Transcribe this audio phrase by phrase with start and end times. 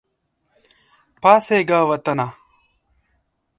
[1.21, 2.27] پاڅیږه وطنه!